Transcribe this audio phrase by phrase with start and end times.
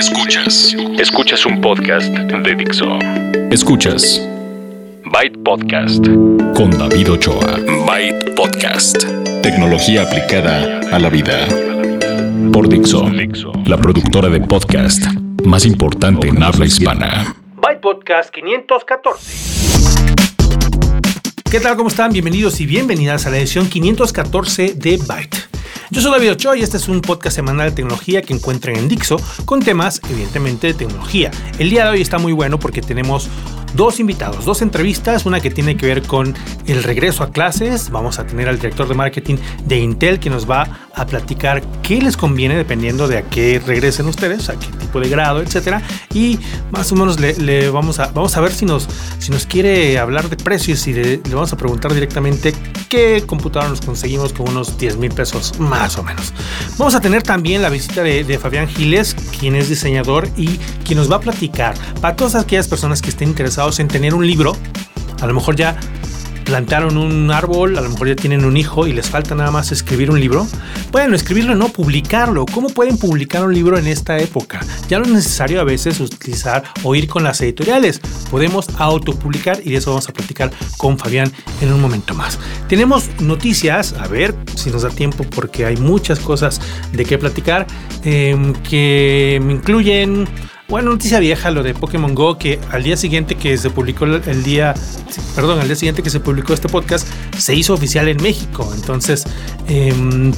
[0.00, 0.74] Escuchas.
[0.98, 2.86] Escuchas un podcast de Dixo.
[3.50, 4.26] Escuchas.
[5.04, 6.02] Byte Podcast.
[6.56, 7.58] Con David Ochoa.
[7.86, 9.04] Byte Podcast.
[9.42, 11.46] Tecnología aplicada a la vida.
[12.50, 13.10] Por Dixo.
[13.66, 15.04] La productora de podcast
[15.44, 17.36] más importante en habla hispana.
[17.56, 20.00] Byte Podcast 514.
[21.50, 21.76] ¿Qué tal?
[21.76, 22.10] ¿Cómo están?
[22.10, 25.49] Bienvenidos y bienvenidas a la edición 514 de Byte.
[25.92, 28.86] Yo soy David Ochoa y este es un podcast semanal de tecnología que encuentran en
[28.86, 31.32] Dixo con temas, evidentemente, de tecnología.
[31.58, 33.28] El día de hoy está muy bueno porque tenemos
[33.74, 36.34] dos invitados, dos entrevistas, una que tiene que ver con
[36.66, 37.90] el regreso a clases.
[37.90, 42.00] Vamos a tener al director de marketing de Intel que nos va a platicar qué
[42.00, 45.82] les conviene dependiendo de a qué regresen ustedes, a qué tipo de grado, etcétera.
[46.14, 46.38] Y
[46.70, 48.86] más o menos le, vamos, a, vamos a ver si nos,
[49.18, 52.54] si nos quiere hablar de precios y le vamos a preguntar directamente
[52.88, 56.32] qué computadora nos conseguimos con unos 10 mil pesos más o menos.
[56.78, 61.10] Vamos a tener también la visita de, Fabián Giles, quien es diseñador y quien nos
[61.10, 64.56] va a platicar para todas aquellas personas que estén interesadas en tener un libro,
[65.20, 65.76] a lo mejor ya
[66.44, 69.72] plantaron un árbol, a lo mejor ya tienen un hijo y les falta nada más
[69.72, 70.46] escribir un libro.
[70.92, 72.46] Bueno, escribirlo no, publicarlo.
[72.46, 74.60] ¿Cómo pueden publicar un libro en esta época?
[74.88, 78.00] Ya no es necesario a veces utilizar o ir con las editoriales.
[78.30, 82.38] Podemos autopublicar y de eso vamos a platicar con Fabián en un momento más.
[82.68, 86.60] Tenemos noticias, a ver si nos da tiempo porque hay muchas cosas
[86.92, 87.66] de qué platicar
[88.04, 90.28] eh, que incluyen
[90.70, 94.42] bueno, noticia vieja lo de Pokémon Go, que al día siguiente que se publicó el
[94.44, 94.72] día,
[95.34, 98.72] perdón, al día siguiente que se publicó este podcast, se hizo oficial en México.
[98.76, 99.24] Entonces,
[99.66, 100.32] em,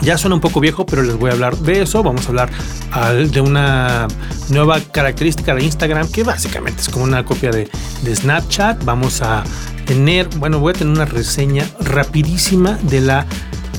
[0.00, 2.02] ya suena un poco viejo, pero les voy a hablar de eso.
[2.02, 4.08] Vamos a hablar de una
[4.48, 7.70] nueva característica de Instagram que básicamente es como una copia de,
[8.02, 8.84] de, Snapchat.
[8.84, 9.44] Vamos a
[9.86, 13.26] tener, bueno, voy a tener una reseña rapidísima de la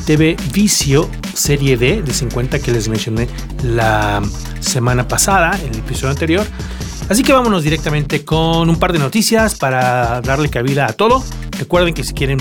[0.05, 3.27] TV Vicio Serie D de 50 que les mencioné
[3.63, 4.21] la
[4.59, 6.45] semana pasada, en el episodio anterior.
[7.09, 11.23] Así que vámonos directamente con un par de noticias para darle cabida a todo.
[11.59, 12.39] Recuerden que si quieren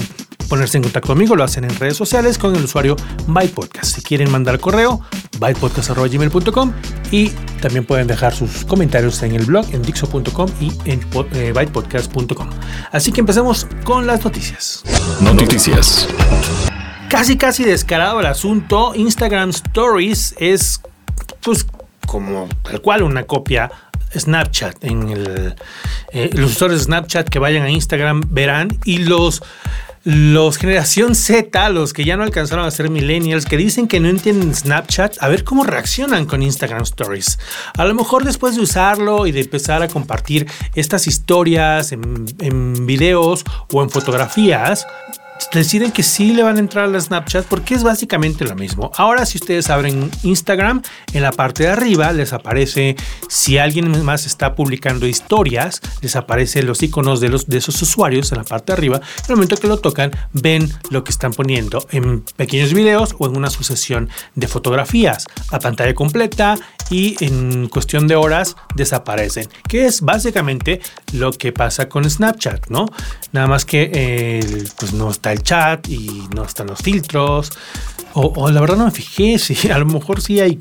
[0.49, 3.97] ponerse en contacto conmigo, lo hacen en redes sociales con el usuario BytePodcast.
[3.97, 5.01] Si quieren mandar correo,
[5.39, 6.73] bytepodcast.gmail.com
[7.11, 7.29] y
[7.61, 11.01] también pueden dejar sus comentarios en el blog en dixo.com y en
[11.33, 12.49] eh, bytepodcast.com.
[12.93, 14.83] Así que empecemos con las noticias.
[15.21, 16.09] Noticias.
[17.15, 20.81] Casi casi descarado el asunto, Instagram Stories es
[21.43, 21.65] pues
[22.09, 23.71] como tal cual una copia
[24.13, 24.83] Snapchat.
[24.83, 25.55] En el,
[26.11, 29.45] eh, los usuarios de Snapchat que vayan a Instagram verán y los
[30.03, 34.09] los generación Z, los que ya no alcanzaron a ser millennials, que dicen que no
[34.09, 37.39] entienden Snapchat, a ver cómo reaccionan con Instagram Stories.
[37.79, 42.87] A lo mejor después de usarlo y de empezar a compartir estas historias en, en
[42.87, 44.85] videos o en fotografías,
[45.53, 48.91] deciden que sí le van a entrar a la Snapchat porque es básicamente lo mismo.
[48.97, 52.97] Ahora si ustedes abren Instagram, en la parte de arriba les aparece
[53.29, 58.33] si alguien más está publicando historias, les aparecen los iconos de, los, de esos usuarios
[58.33, 58.97] en la parte de arriba.
[58.97, 63.27] En el momento que lo tocan, ven lo que están poniendo en pequeños videos o
[63.27, 65.27] en una sucesión de fotografías.
[65.51, 66.57] La pantalla completa
[66.91, 69.49] y en cuestión de horas desaparecen.
[69.69, 70.81] Que es básicamente
[71.13, 72.87] lo que pasa con Snapchat, ¿no?
[73.33, 77.51] Nada más que eh, pues no está el chat y no están los filtros.
[78.13, 80.59] O, la verdad no me fijé si a lo mejor sí hay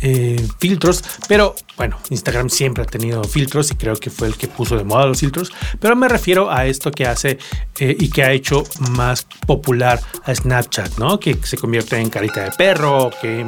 [0.00, 4.46] eh, filtros, pero bueno, Instagram siempre ha tenido filtros y creo que fue el que
[4.46, 7.38] puso de moda los filtros, pero me refiero a esto que hace
[7.80, 11.18] eh, y que ha hecho más popular a Snapchat, ¿no?
[11.18, 13.44] Que se convierte en carita de perro, que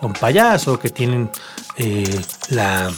[0.00, 1.30] un payaso, que tienen
[1.76, 2.90] eh, la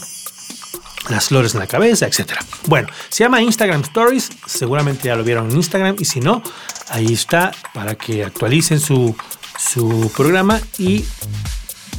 [1.08, 2.44] las flores en la cabeza, etcétera.
[2.66, 6.42] Bueno, se llama Instagram Stories, seguramente ya lo vieron en Instagram y si no,
[6.88, 9.14] ahí está para que actualicen su,
[9.58, 11.04] su programa y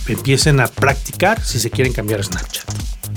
[0.07, 2.65] empiecen a practicar si se quieren cambiar Snapchat.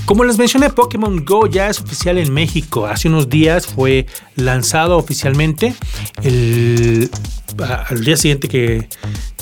[0.05, 2.87] Como les mencioné, Pokémon Go ya es oficial en México.
[2.87, 4.07] Hace unos días fue
[4.37, 5.75] lanzado oficialmente.
[6.23, 7.11] El,
[7.59, 8.89] al día siguiente que,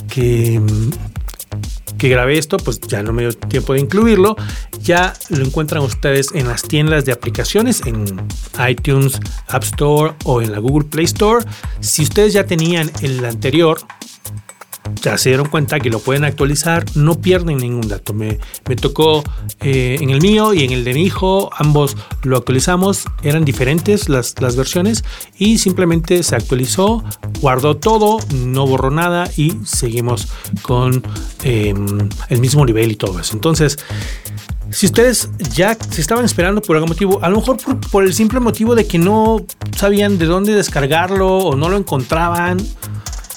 [0.08, 0.60] que
[1.98, 4.36] que grabé esto, pues ya no me dio tiempo de incluirlo.
[4.82, 8.04] Ya lo encuentran ustedes en las tiendas de aplicaciones, en
[8.68, 11.44] iTunes, App Store o en la Google Play Store.
[11.80, 13.78] Si ustedes ya tenían el anterior,
[15.02, 18.12] ya se dieron cuenta que lo pueden actualizar, no pierden ningún dato.
[18.12, 18.38] Me,
[18.68, 19.22] me tocó
[19.60, 24.08] eh, en el mío y en el de mi hijo, ambos lo actualizamos, eran diferentes
[24.08, 25.04] las, las versiones
[25.38, 27.04] y simplemente se actualizó,
[27.40, 30.28] guardó todo, no borró nada y seguimos
[30.62, 31.02] con
[31.42, 33.34] em, el mismo nivel y todo eso.
[33.34, 33.78] Entonces,
[34.70, 38.12] si ustedes ya se estaban esperando por algún motivo, a lo mejor por, por el
[38.12, 39.44] simple motivo de que no
[39.76, 42.58] sabían de dónde descargarlo o no lo encontraban,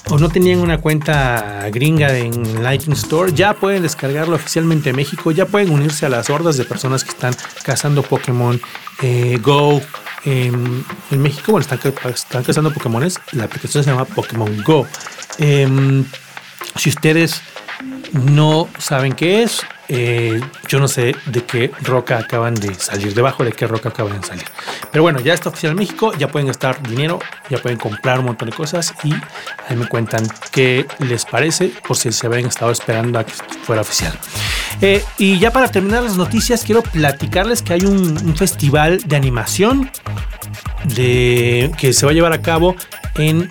[0.08, 5.30] o no tenían una cuenta gringa en Lightning Store, ya pueden descargarlo oficialmente en México,
[5.30, 8.60] ya pueden unirse a las hordas de personas que están cazando Pokémon
[9.02, 9.80] eh, Go.
[10.24, 11.80] En, México, bueno, están,
[12.12, 13.18] están cazando Pokémones.
[13.32, 14.86] La aplicación se llama Pokémon Go.
[15.38, 16.04] Em,
[16.76, 17.40] si ustedes
[18.12, 23.42] no saben qué es, eh, yo no sé de qué roca acaban de salir, debajo
[23.42, 24.44] de qué roca acaban de salir.
[24.92, 28.50] Pero bueno, ya está oficial México, ya pueden gastar dinero, ya pueden comprar un montón
[28.50, 29.12] de cosas y
[29.66, 33.32] ahí me cuentan qué les parece por si se habían estado esperando a que
[33.64, 34.16] fuera oficial.
[34.80, 39.90] Eh, y ya para terminar las noticias, quiero platicarles que hay un, festival de animación
[40.84, 42.76] de, que se va a llevar a cabo
[43.16, 43.48] en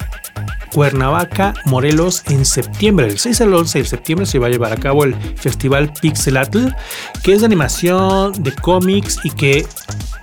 [0.74, 3.08] Cuernavaca, Morelos, en septiembre.
[3.08, 6.68] El 6 al 11 de septiembre se va a llevar a cabo el Festival Pixelatl,
[7.24, 9.66] que es de animación, de cómics y que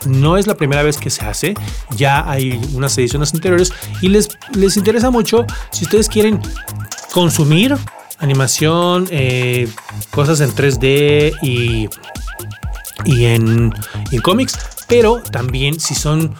[0.07, 1.55] no es la primera vez que se hace.
[1.97, 6.41] Ya hay unas ediciones anteriores y les, les interesa mucho si ustedes quieren
[7.13, 7.77] consumir
[8.19, 9.69] animación, eh,
[10.11, 11.89] cosas en 3D y,
[13.05, 13.75] y en,
[14.11, 14.59] en cómics,
[14.89, 16.35] pero también si son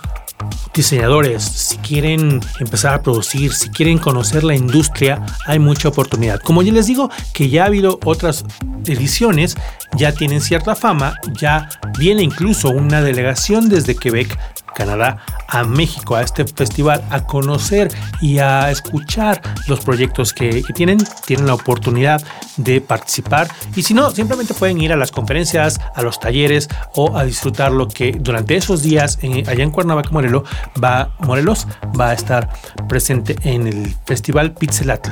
[0.75, 6.41] diseñadores, si quieren empezar a producir, si quieren conocer la industria, hay mucha oportunidad.
[6.41, 8.45] Como ya les digo, que ya ha habido otras
[8.85, 9.57] ediciones,
[9.97, 11.69] ya tienen cierta fama, ya
[11.99, 14.39] viene incluso una delegación desde Quebec
[14.77, 15.17] Canadá
[15.49, 17.89] a México, a este festival, a conocer
[18.21, 20.99] y a escuchar los proyectos que, tienen.
[21.25, 22.23] Tienen la oportunidad
[22.59, 27.17] de participar y si no, simplemente pueden ir a las conferencias, a los talleres o
[27.17, 30.43] a disfrutar lo que durante esos días allá en Cuernavaca, Morelos,
[30.83, 31.67] va, Morelos
[31.99, 32.51] va a estar
[32.89, 35.11] presente en el Festival Pixelatl.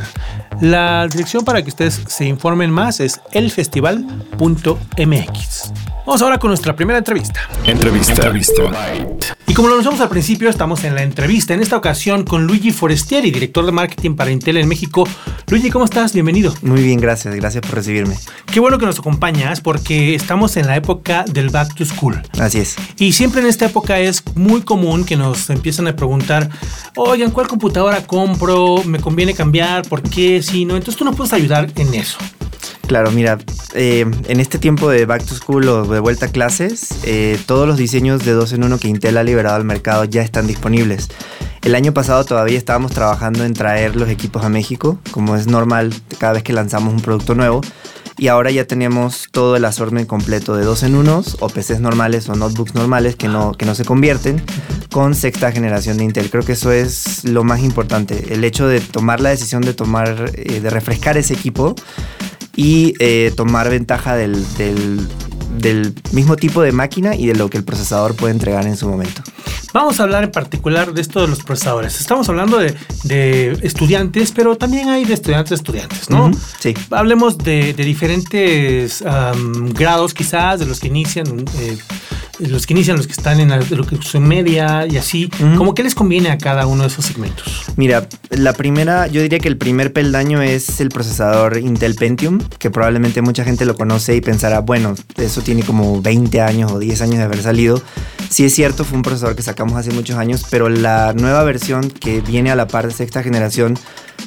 [0.61, 5.94] La dirección para que ustedes se informen más es elfestival.mx.
[6.07, 7.49] Vamos ahora con nuestra primera entrevista.
[7.65, 8.13] Entrevista.
[8.13, 8.63] entrevista.
[9.47, 12.73] Y como lo anunciamos al principio, estamos en la entrevista, en esta ocasión con Luigi
[12.73, 15.09] Forestieri, director de marketing para Intel en México.
[15.49, 16.13] Luigi, ¿cómo estás?
[16.13, 16.53] Bienvenido.
[16.61, 17.35] Muy bien, gracias.
[17.35, 18.19] Gracias por recibirme.
[18.53, 22.21] Qué bueno que nos acompañas porque estamos en la época del back to school.
[22.39, 22.77] Así es.
[22.99, 26.51] Y siempre en esta época es muy común que nos empiezan a preguntar,
[26.97, 28.85] oigan, ¿cuál computadora compro?
[28.85, 29.89] ¿Me conviene cambiar?
[29.89, 30.43] ¿Por qué?
[30.43, 32.19] Si no, entonces tú nos puedes ayudar en eso.
[32.87, 33.39] Claro, mira,
[33.75, 37.67] eh, en este tiempo de back to school o de vuelta a clases, eh, todos
[37.67, 41.09] los diseños de 2 en 1 que Intel ha liberado al mercado ya están disponibles.
[41.63, 45.95] El año pasado todavía estábamos trabajando en traer los equipos a México, como es normal
[46.19, 47.63] cada vez que lanzamos un producto nuevo.
[48.17, 52.29] Y ahora ya tenemos todo el assortment completo de 2 en 1 o PCs normales
[52.29, 54.41] o notebooks normales que no, que no se convierten
[54.93, 56.31] con sexta generación de Intel.
[56.31, 58.33] Creo que eso es lo más importante.
[58.33, 61.75] El hecho de tomar la decisión de tomar, eh, de refrescar ese equipo
[62.57, 67.65] y eh, tomar ventaja del, del, mismo tipo de máquina y de lo que el
[67.65, 69.23] procesador puede entregar en su momento.
[69.73, 72.01] Vamos a hablar en particular de esto de los procesadores.
[72.01, 76.31] Estamos hablando de, estudiantes, pero también hay de estudiantes estudiantes, ¿no?
[76.61, 76.75] sí.
[76.91, 79.03] Hablemos de, diferentes
[79.73, 81.45] grados quizás, de los que inician.
[81.59, 81.79] Eh,
[82.39, 85.83] los que inician, los que están en lo que son media y así, ¿cómo que
[85.83, 87.65] les conviene a cada uno de esos segmentos?
[87.77, 92.71] Mira, la primera, yo diría que el primer peldaño es el procesador Intel Pentium, que
[92.71, 97.03] probablemente mucha gente lo conoce y pensará, bueno, eso tiene como 20 años o 10
[97.03, 97.81] años de haber salido.
[98.29, 101.91] Sí es cierto, fue un procesador que sacamos hace muchos años, pero la nueva versión
[101.91, 103.79] que viene a la par de sexta generación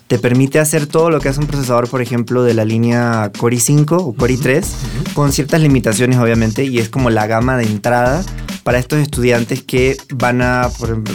[0.08, 3.58] te permite hacer todo lo que hace un procesador, por ejemplo, de la línea Core
[3.58, 4.66] i5 o Core i3,
[5.14, 8.24] con ciertas limitaciones obviamente, y es como la gama de entrada
[8.64, 10.70] para estos estudiantes que van a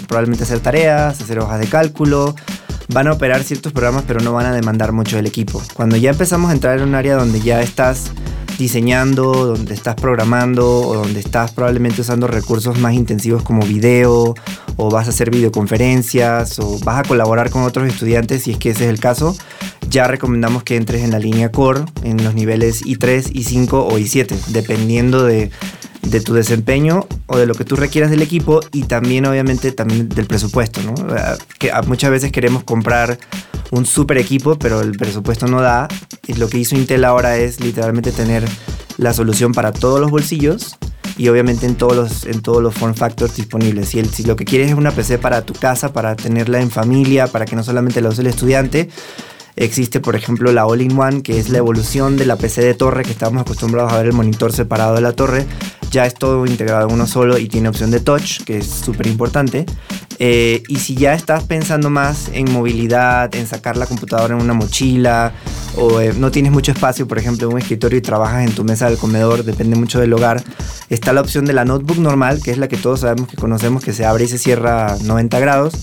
[0.08, 2.34] probablemente hacer tareas, hacer hojas de cálculo,
[2.88, 5.62] van a operar ciertos programas, pero no van a demandar mucho del equipo.
[5.74, 8.10] Cuando ya empezamos a entrar en un área donde ya estás
[8.62, 14.34] diseñando, donde estás programando o donde estás probablemente usando recursos más intensivos como video
[14.76, 18.70] o vas a hacer videoconferencias o vas a colaborar con otros estudiantes si es que
[18.70, 19.36] ese es el caso,
[19.90, 24.32] ya recomendamos que entres en la línea core en los niveles I3, I5 o I7,
[24.46, 25.50] dependiendo de,
[26.02, 30.08] de tu desempeño o de lo que tú requieras del equipo y también obviamente también
[30.08, 30.94] del presupuesto, ¿no?
[31.58, 33.18] Que muchas veces queremos comprar
[33.70, 35.88] un super equipo, pero el presupuesto no da.
[36.26, 38.44] Y lo que hizo Intel ahora es literalmente tener
[38.98, 40.76] la solución para todos los bolsillos
[41.16, 43.88] y obviamente en todos los, en todos los form factors disponibles.
[43.88, 46.70] Si, el, si lo que quieres es una PC para tu casa, para tenerla en
[46.70, 48.88] familia, para que no solamente la use el estudiante,
[49.54, 53.10] Existe, por ejemplo, la All-in-One, que es la evolución de la PC de torre, que
[53.10, 55.46] estamos acostumbrados a ver el monitor separado de la torre.
[55.92, 59.06] Ya es todo integrado en uno solo y tiene opción de touch, que es súper
[59.06, 59.66] importante.
[60.18, 64.54] Eh, y si ya estás pensando más en movilidad, en sacar la computadora en una
[64.54, 65.32] mochila,
[65.76, 68.64] o eh, no tienes mucho espacio, por ejemplo, en un escritorio y trabajas en tu
[68.64, 70.42] mesa del comedor, depende mucho del hogar,
[70.88, 73.84] está la opción de la notebook normal, que es la que todos sabemos que conocemos,
[73.84, 75.74] que se abre y se cierra 90 grados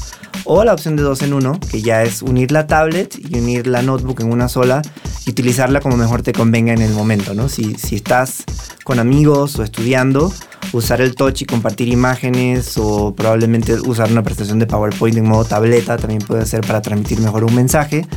[0.46, 3.68] O la opción de dos en uno, que ya es unir la tablet y unir
[3.68, 4.82] la notebook en una sola
[5.26, 7.50] y utilizarla como mejor te convenga en el momento, ¿no?
[7.50, 8.44] Si, si estás
[8.84, 10.34] con amigos o estudiando,
[10.74, 15.46] usar el touch y compartir imágenes o probablemente usar una presentación de PowerPoint en modo
[15.46, 18.08] tableta también puede ser para transmitir mejor un mensaje.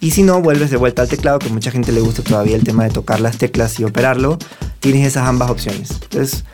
[0.00, 2.64] Y si no, vuelves de vuelta al teclado, que mucha gente le gusta todavía el
[2.64, 4.38] tema de tocar las teclas y operarlo,
[4.80, 5.92] tienes esas ambas opciones.
[6.02, 6.44] Entonces,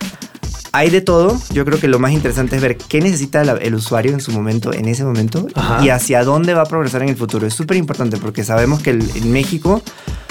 [0.72, 1.40] hay de todo.
[1.52, 4.72] Yo creo que lo más interesante es ver qué necesita el, usuario en su momento,
[4.72, 5.46] en ese momento,
[5.82, 7.46] y hacia dónde va a progresar en el futuro.
[7.46, 9.82] Es súper importante porque sabemos que en México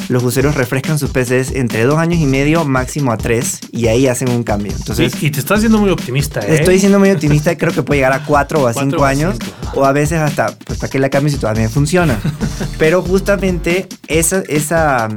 [0.10, 4.08] los usuarios refrescan sus PCs entre dos años y medio, máximo a tres, y ahí
[4.08, 4.74] hacen un cambio.
[4.76, 6.56] Entonces, y, te estás siendo muy optimista, ¿eh?
[6.56, 9.38] Estoy siendo muy optimista y creo que puede llegar a cuatro o a cinco años,
[9.76, 12.20] o a veces hasta, pues, ¿para qué la cambio si todavía funciona?
[12.80, 15.10] Pero justamente esa, esa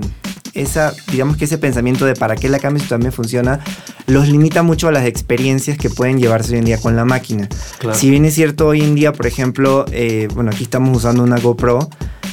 [0.54, 3.60] esa, digamos que ese pensamiento de para qué la cámara también funciona,
[4.06, 7.48] los limita mucho a las experiencias que pueden llevarse hoy en día con la máquina.
[7.94, 11.38] Si bien es cierto, hoy en día, por ejemplo, eh, bueno, aquí estamos usando una
[11.38, 11.88] GoPro,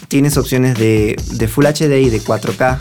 [0.07, 2.79] tienes opciones de, de Full HD y de 4K.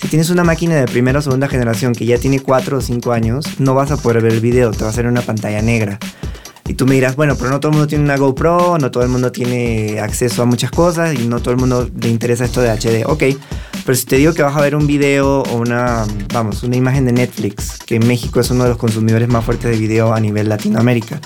[0.00, 3.12] Si tienes una máquina de primera o segunda generación que ya tiene 4 o 5
[3.12, 5.98] años, no vas a poder ver el video, te va a hacer una pantalla negra.
[6.68, 9.02] Y tú me dirás, bueno, pero no todo el mundo tiene una GoPro, no todo
[9.02, 12.60] el mundo tiene acceso a muchas cosas y no todo el mundo le interesa esto
[12.60, 13.06] de HD.
[13.06, 13.24] Ok,
[13.88, 16.04] pero si te digo que vas a ver un video o una,
[16.34, 19.70] vamos, una imagen de Netflix, que en México es uno de los consumidores más fuertes
[19.70, 21.22] de video a nivel Latinoamérica,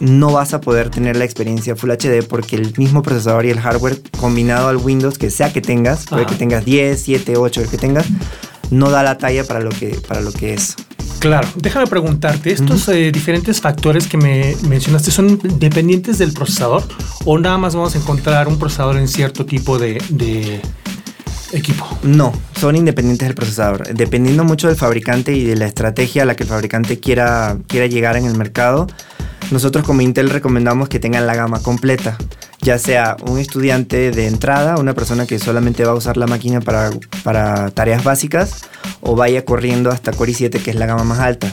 [0.00, 3.60] no vas a poder tener la experiencia Full HD porque el mismo procesador y el
[3.60, 7.68] hardware combinado al Windows, que sea que tengas, puede que tengas 10, 7, 8, el
[7.68, 8.06] que tengas,
[8.72, 10.74] no da la talla para lo que, para lo que es.
[11.20, 16.82] Claro, déjame preguntarte, ¿estos eh, diferentes factores que me mencionaste son dependientes del procesador
[17.24, 20.02] o nada más vamos a encontrar un procesador en cierto tipo de,
[21.56, 21.86] equipo?
[22.02, 23.94] No, son independientes del procesador.
[23.94, 27.86] Dependiendo mucho del fabricante y de la estrategia a la que el fabricante quiera, quiera
[27.86, 28.86] llegar en el mercado,
[29.50, 32.18] nosotros como Intel recomendamos que tengan la gama completa,
[32.60, 36.60] ya sea un estudiante de entrada, una persona que solamente va a usar la máquina
[36.60, 36.90] para,
[37.22, 38.62] para tareas básicas,
[39.00, 41.52] o vaya corriendo hasta Core i7, que es la gama más alta.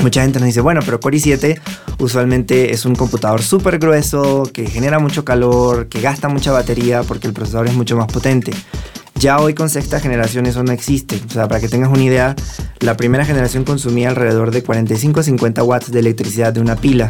[0.00, 1.60] Mucha gente nos dice, bueno, pero Core i7
[1.98, 7.28] usualmente es un computador súper grueso, que genera mucho calor, que gasta mucha batería porque
[7.28, 8.52] el procesador es mucho más potente.
[9.20, 11.20] Ya hoy con sexta generación eso no existe.
[11.26, 12.36] O sea, para que tengas una idea,
[12.80, 17.08] la primera generación consumía alrededor de 45 a 50 watts de electricidad de una pila.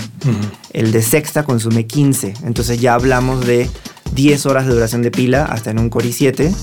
[0.72, 2.34] El de sexta consume 15.
[2.44, 3.68] Entonces ya hablamos de
[4.14, 6.54] 10 horas de duración de pila hasta en un Core i7.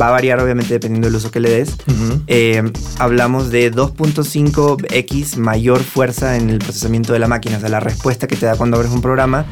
[0.00, 1.76] Va a variar obviamente dependiendo del uso que le des.
[2.26, 2.62] Eh,
[2.98, 8.26] hablamos de 2.5x mayor fuerza en el procesamiento de la máquina, o sea, la respuesta
[8.26, 9.44] que te da cuando abres un programa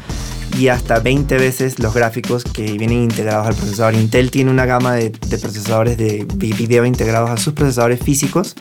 [0.57, 3.95] y hasta 20 veces los gráficos que vienen integrados al procesador.
[3.95, 8.55] Intel tiene una gama de, procesadores de video integrados a sus procesadores físicos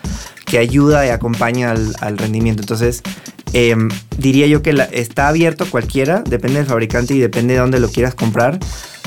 [0.52, 2.60] que ayuda y acompaña al, rendimiento.
[2.60, 3.00] Entonces,
[3.54, 7.88] em, diría yo que está abierto cualquiera, depende del fabricante y depende de dónde lo
[7.88, 8.58] quieras comprar,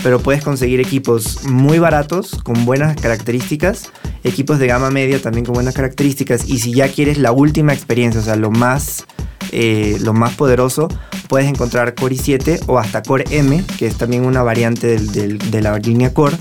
[0.02, 3.92] pero puedes conseguir equipos muy baratos con buenas características,
[4.24, 8.22] equipos de gama media también con buenas características y si ya quieres la última experiencia,
[8.22, 9.06] o sea, lo más
[9.52, 10.88] eh, lo más poderoso,
[11.28, 15.78] puedes encontrar Core i7 o hasta Core M, que es también una variante de la
[15.80, 16.38] línea Core,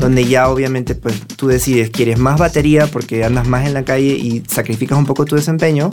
[0.00, 4.14] donde ya obviamente pues, tú decides, ¿quieres más batería porque andas más en la calle
[4.14, 5.90] y sacrificas un poco tu desempeño?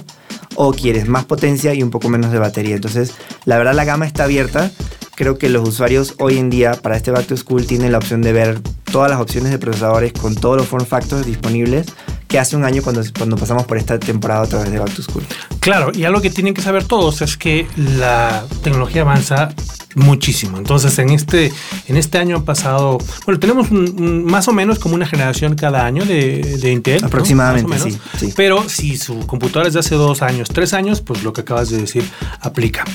[0.55, 2.75] ¿O quieres más potencia y un poco menos de batería?
[2.75, 3.13] Entonces,
[3.46, 4.72] la verdad la gama está abierta.
[5.15, 8.22] Creo que los usuarios hoy en día para este Back to School tienen la opción
[8.22, 8.60] de ver
[8.91, 11.88] todas las opciones de procesadores con todos los form factors disponibles
[12.33, 15.03] que hace un año cuando, cuando pasamos por esta temporada a través de Back to
[15.03, 15.23] School.
[15.59, 19.53] Claro, y algo que tienen que saber todos es que la tecnología avanza
[19.95, 20.57] muchísimo.
[20.57, 21.51] Entonces, en este,
[21.88, 26.57] en este año pasado, bueno, tenemos más o menos como una generación cada año de,
[26.59, 27.03] de Intel.
[27.03, 27.77] Aproximadamente,
[28.17, 31.41] sí, Pero si su computadora es de hace dos años, tres años, pues lo que
[31.41, 32.03] acabas de decir
[32.41, 32.85] aplica.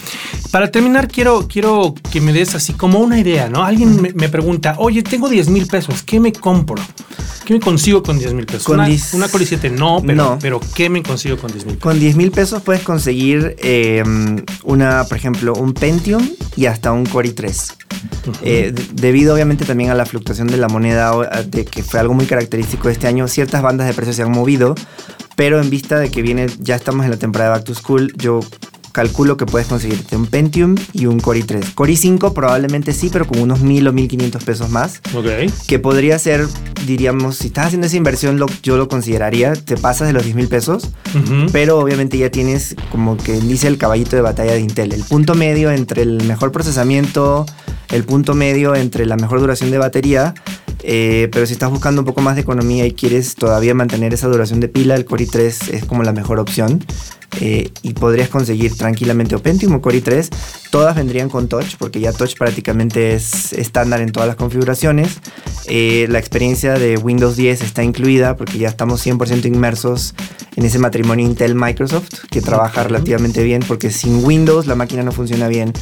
[0.51, 3.65] Para terminar, quiero, quiero que me des así como una idea, ¿no?
[3.65, 6.83] Alguien me, pregunta, oye, tengo 10 mil pesos, ¿qué me compro?
[7.45, 8.65] ¿Qué me consigo con 10 mil pesos?
[8.65, 11.83] Con una, una Core 7 no pero, pero ¿qué me consigo con 10 mil pesos?
[11.83, 14.03] Con 10 mil pesos puedes conseguir eh,
[14.65, 17.75] una, por ejemplo, un Pentium y hasta un Core i3.
[18.43, 21.13] Eh, debido obviamente también a la fluctuación de la moneda,
[21.45, 24.75] de que fue algo muy característico este año, ciertas bandas de precios se han movido,
[25.37, 28.13] pero en vista de que viene, ya estamos en la temporada de Back to School,
[28.17, 28.41] yo
[28.93, 31.75] calculo que puedes conseguirte un Pentium y un Core i3.
[31.75, 35.01] Core i5 probablemente sí, pero con unos 1000 o 1500 pesos más.
[35.15, 35.27] Ok.
[35.67, 36.47] Que podría ser,
[36.87, 39.53] diríamos, si estás haciendo esa inversión, yo lo consideraría.
[39.55, 40.91] Te pasas de los 10 mil pesos,
[41.53, 44.93] pero obviamente ya tienes como que dice el caballito de batalla de Intel.
[44.93, 47.47] El punto medio entre el mejor procesamiento,
[47.91, 50.35] el punto medio entre la mejor duración de batería.
[50.83, 54.29] Eh, pero si estás buscando un poco más de economía y quieres todavía mantener esa
[54.29, 56.85] duración de pila, el Core i3 es como la mejor opción.
[57.41, 60.29] Eh, y podrías conseguir tranquilamente o Pentium o Core i3.
[60.71, 65.21] Todas vendrían con Touch porque ya Touch prácticamente es estándar en todas las configuraciones.
[65.67, 70.15] Eh, la experiencia de Windows 10 está incluida porque ya estamos 100% inmersos
[70.57, 75.47] en ese matrimonio Intel-Microsoft que trabaja relativamente bien porque sin Windows la máquina no funciona
[75.47, 75.73] bien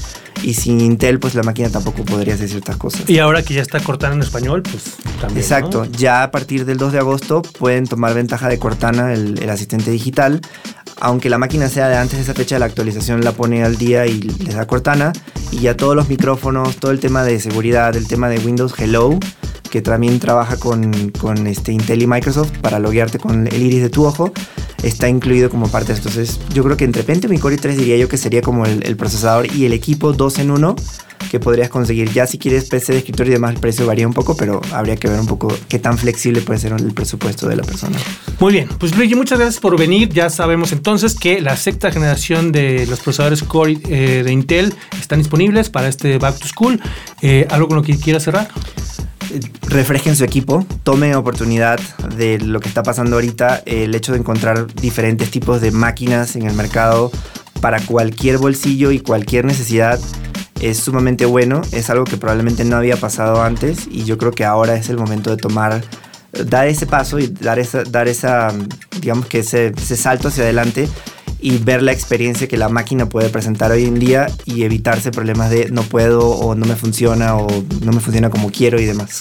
[0.43, 3.09] y sin Intel pues la máquina tampoco podría hacer ciertas cosas.
[3.09, 5.39] Y ahora que ya está Cortana en español, pues también.
[5.39, 9.51] Exacto, ya a partir del 2 de agosto pueden tomar ventaja de Cortana, el, el
[9.51, 10.43] asistente digital
[11.01, 14.07] aunque la máquina sea de antes de esa fecha, la actualización la pone al día
[14.07, 15.13] y les da Cortana.
[15.51, 19.19] Y ya todos los micrófonos, todo el tema de seguridad, el tema de Windows Hello,
[19.71, 23.91] que también trabaja con, con este Intel y Microsoft para loguearte con el iris de
[23.91, 24.33] tu ojo,
[24.89, 26.09] está incluido como parte de esto.
[26.09, 28.83] Entonces, yo creo que entre Pentium y Core i3 diría yo que sería como el,
[28.85, 30.77] el procesador y el equipo dos en uno
[31.31, 32.11] que podrías conseguir.
[32.13, 34.97] Ya si quieres PC de escritorio y demás, el precio varía un poco, pero habría
[34.97, 37.99] que ver un poco qué tan flexible puede ser el presupuesto de la persona.
[38.41, 40.09] Muy bien, pues Luigi, muchas gracias por venir.
[40.11, 45.19] Ya sabemos entonces que la sexta generación de los procesadores Core eh, de Intel están
[45.19, 46.81] disponibles para este Back to School.
[47.23, 48.49] Eh, ¿Algo con lo que quieras cerrar?
[49.63, 51.81] Refresquen su equipo, tomen oportunidad
[52.17, 56.47] de lo que está pasando ahorita, el hecho de encontrar diferentes tipos de máquinas en
[56.47, 57.11] el mercado
[57.61, 59.99] para cualquier bolsillo y cualquier necesidad
[60.61, 64.45] es sumamente bueno, es algo que probablemente no había pasado antes y yo creo que
[64.45, 65.83] ahora es el momento de tomar,
[66.47, 68.53] dar ese paso y dar esa, dar esa
[69.01, 70.89] digamos que ese, ese salto hacia adelante
[71.41, 75.51] y ver la experiencia que la máquina puede presentar hoy en día y evitarse problemas
[75.51, 77.47] de no puedo o no me funciona o
[77.83, 79.19] no me funciona como quiero y demás.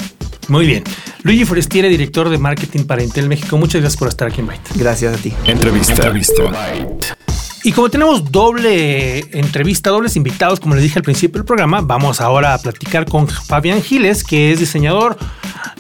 [0.48, 0.84] Muy bien.
[1.24, 3.58] Luigi Forestiere, director de marketing para Intel México.
[3.58, 4.70] Muchas gracias por estar aquí en Byte.
[4.76, 5.34] Gracias a ti.
[5.46, 5.94] Entrevista.
[5.94, 6.44] Entrevista.
[6.44, 7.25] Byte.
[7.66, 12.22] Y como tenemos doble entrevista, dobles invitados, como les dije al principio del programa, vamos
[12.22, 15.18] ahora a platicar con Fabián Giles, que es diseñador,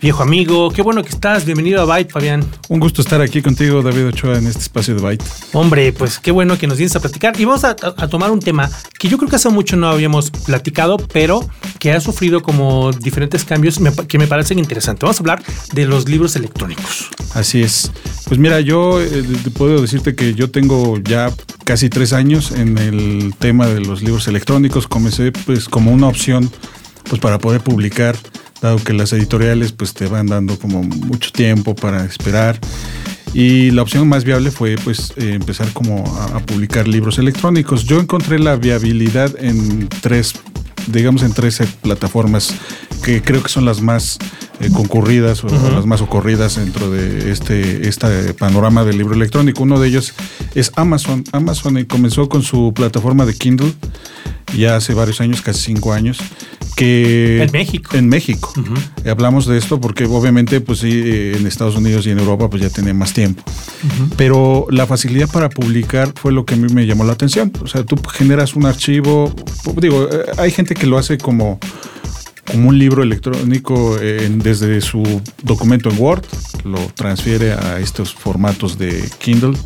[0.02, 0.72] viejo amigo.
[0.72, 1.46] Qué bueno que estás.
[1.46, 2.44] Bienvenido a Byte, Fabián.
[2.70, 5.24] Un gusto estar aquí contigo, David Ochoa, en este espacio de Byte.
[5.54, 7.40] Hombre, pues qué bueno que nos vienes a platicar.
[7.40, 10.32] Y vamos a, a, tomar un tema que yo creo que hace mucho no habíamos
[10.32, 11.48] platicado, pero
[11.86, 15.04] que ha sufrido como diferentes cambios que me parecen interesantes.
[15.04, 17.10] Vamos a hablar de los libros electrónicos.
[17.36, 17.92] Así es.
[18.28, 19.24] Pues mira, yo eh,
[19.56, 21.32] puedo decirte que yo tengo ya
[21.64, 24.88] casi tres años en el tema de los libros electrónicos.
[24.88, 26.50] Comencé pues como una opción
[27.08, 28.16] pues para poder publicar,
[28.64, 32.60] dado que las editoriales pues te van dando como mucho tiempo para esperar.
[33.36, 37.84] Y la opción más viable fue pues eh, empezar como a, a, publicar libros electrónicos.
[37.84, 40.34] Yo encontré la viabilidad en tres,
[40.88, 42.54] digamos en tres plataformas
[43.04, 44.18] que creo que son las más
[44.60, 45.76] eh, concurridas o uh -huh.
[45.76, 49.64] las más ocurridas dentro de este, este panorama del libro electrónico.
[49.64, 50.14] Uno de ellos
[50.54, 51.24] es Amazon.
[51.32, 53.74] Amazon comenzó con su plataforma de Kindle
[54.58, 56.18] ya hace varios años, casi cinco años,
[56.76, 57.96] que en México.
[57.96, 58.54] En México.
[58.58, 59.12] Uh -huh.
[59.12, 60.92] Hablamos de esto porque obviamente pues sí,
[61.36, 63.44] en Estados Unidos y en Europa pues ya tenía más tiempo.
[63.46, 64.14] Uh -huh.
[64.18, 67.52] Pero la facilidad para publicar fue lo que a mí me llamó la atención.
[67.62, 69.34] O sea, tú generas un archivo,
[69.78, 71.60] digo, eh, hay gente que lo hace como
[72.46, 76.26] como un libro electrónico eh, desde su documento en Word,
[76.64, 79.58] lo transfiere a estos formatos de Kindle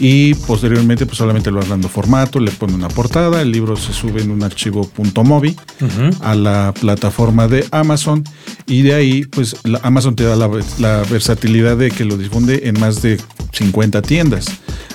[0.00, 3.92] y posteriormente pues solamente lo vas dando formato, le pone una portada, el libro se
[3.92, 4.90] sube en un archivo
[5.24, 6.16] .mobi uh -huh.
[6.22, 8.24] a la plataforma de Amazon
[8.66, 12.62] y de ahí pues la Amazon te da la, la, versatilidad de que lo difunde
[12.64, 13.18] en más de
[13.52, 14.46] 50 tiendas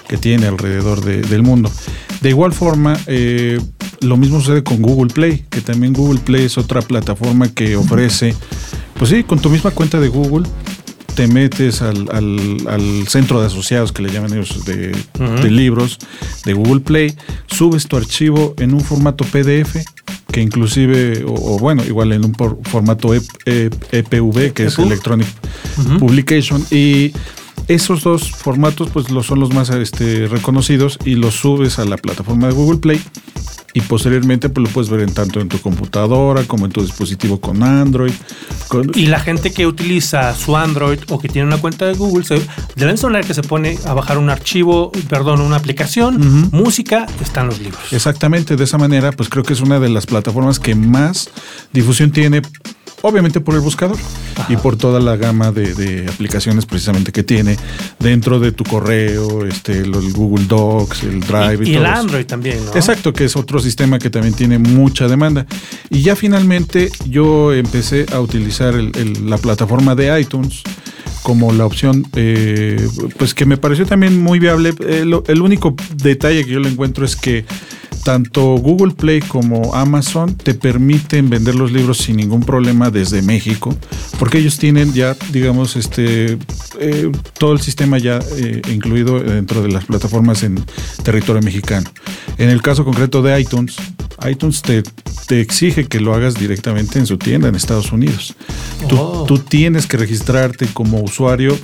[0.08, 1.72] que tiene alrededor de, del mundo.
[2.22, 3.60] De igual forma, eh,
[4.02, 8.36] lo mismo sucede con Google Play, que también Google Play es otra plataforma que ofrece,
[8.98, 10.48] pues sí, con tu misma cuenta de Google,
[11.16, 15.42] te metes al, al, al, centro de asociados que le llaman ellos de, uh -huh.
[15.42, 16.00] de, libros
[16.46, 17.14] de Google Play,
[17.48, 19.78] subes tu archivo en un formato PDF
[20.32, 24.80] que inclusive, o, o bueno, igual en un por, formato e, e, EPV, que es
[24.80, 25.28] Electronic
[25.78, 26.00] uh -huh.
[26.00, 27.12] Publication, y
[27.68, 31.98] esos dos formatos pues los son los más este, reconocidos y los subes a la
[31.98, 33.02] plataforma de Google Play
[33.74, 37.40] y posteriormente pues lo puedes ver en tanto en tu computadora como en tu dispositivo
[37.40, 38.14] con Android.
[38.68, 38.92] Con...
[38.96, 42.42] Y la gente que utiliza su Android o que tiene una cuenta de Google, se,
[42.76, 46.52] deben sonar que se pone a bajar un archivo, perdón, una aplicación, uh -huh.
[46.52, 47.82] música, están los libros.
[47.92, 51.30] Exactamente, de esa manera pues creo que es una de las plataformas que más
[51.72, 52.42] difusión tiene
[53.02, 53.98] obviamente por el buscador
[54.36, 54.52] Ajá.
[54.52, 57.58] y por toda la gama de, de, aplicaciones precisamente que tiene
[58.00, 62.26] dentro de tu correo, este, el Google Docs, el Drive y, y, y el Android
[62.26, 62.76] también, ¿no?
[62.76, 65.46] Exacto, que es otro sistema que también tiene mucha demanda.
[65.90, 70.64] Y ya finalmente yo empecé a utilizar el, el, la plataforma de iTunes
[71.24, 72.88] como la opción, eh,
[73.18, 74.74] pues que me pareció también muy viable.
[74.80, 77.46] El, el único detalle que yo le encuentro es que
[78.04, 83.76] tanto Google Play como Amazon te permiten vender los libros sin ningún problema desde México,
[84.20, 86.38] porque ellos tienen ya, digamos, este
[86.80, 90.64] eh, todo el sistema ya eh, incluido dentro de las plataformas en
[91.04, 91.90] territorio mexicano.
[92.38, 93.76] En el caso concreto de iTunes,
[94.28, 94.84] iTunes te,
[95.28, 98.36] te exige que lo hagas directamente en su tienda en Estados Unidos.
[98.90, 99.26] Tú, Oh.
[99.28, 101.58] tú tienes que registrarte como usuario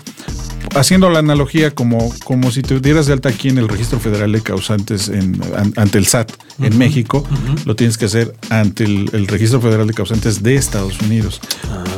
[0.76, 4.32] haciendo la analogía como, como si te dieras de alta aquí en el Registro Federal
[4.32, 7.24] de Causantes en- an- ante el SAT en México,
[7.66, 11.40] lo tienes que hacer ante el, el Registro Federal de Causantes de Estados Unidos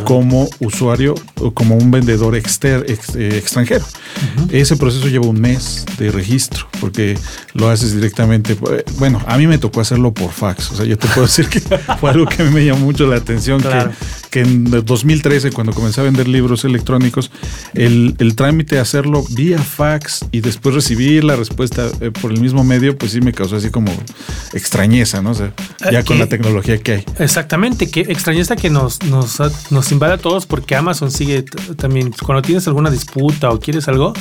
[0.03, 3.85] como usuario o como un vendedor exter- ex- eh, extranjero.
[4.51, 7.17] Ese proceso lleva un mes de registro porque
[7.53, 8.53] lo haces directamente.
[8.71, 10.71] eh, Bueno, a mí me tocó hacerlo por fax.
[10.71, 11.59] O sea, yo te puedo decir que
[11.99, 13.61] fue algo que a mí me llamó mucho la atención.
[13.61, 13.91] Claro.
[13.91, 13.95] Que,
[14.29, 17.31] que en 2013, cuando comencé a vender libros electrónicos,
[17.73, 22.39] el, el trámite de hacerlo vía fax y después recibir la respuesta eh, por el
[22.39, 23.91] mismo medio, pues sí me causó así como
[24.53, 25.31] extrañeza, ¿no?
[25.31, 25.53] O sea,
[25.91, 27.05] ya Eh, con que- la tecnología que hay.
[27.19, 29.37] Exactamente, que extrañeza que nos, nos,
[29.71, 31.43] nos invade a todos porque Amazon sigue
[31.77, 34.13] también, cuando tienes alguna disputa o quieres algo,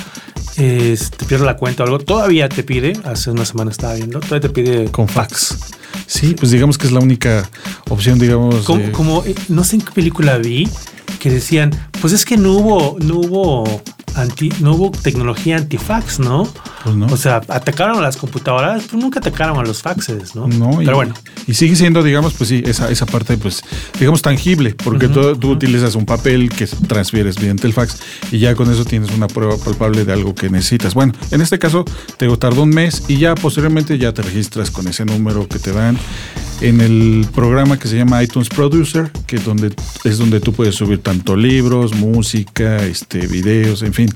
[0.57, 4.21] eh, te pierde la cuenta o algo, todavía te pide, hace una semana estaba viendo,
[4.21, 5.57] todavía te pide Con fax.
[6.07, 7.48] Sí, pues digamos que es la única
[7.90, 8.64] opción, digamos.
[8.64, 10.68] como, de- como, eh, no sé en qué película vi
[11.18, 11.70] que decían,
[12.01, 13.83] pues es que no hubo, no hubo
[14.14, 16.48] anti, no hubo tecnología antifax, ¿no?
[16.84, 17.06] Pues no.
[17.06, 20.46] O sea, atacaron a las computadoras, pero nunca atacaron a los faxes, ¿no?
[20.46, 21.14] No, y, pero bueno.
[21.46, 23.62] Y sigue siendo, digamos, pues sí, esa, esa parte, pues,
[23.98, 28.54] digamos, tangible, porque tú, tú utilizas un papel que transfieres mediante el fax y ya
[28.54, 30.94] con eso tienes una prueba palpable de algo que necesitas.
[30.94, 31.84] Bueno, en este caso
[32.16, 35.72] te tardó un mes y ya posteriormente ya te registras con ese número que te
[35.72, 35.98] dan
[36.60, 39.72] en el programa que se llama iTunes Producer, que es donde,
[40.04, 44.10] es donde tú puedes subir tanto libros, música, este, videos, en fin.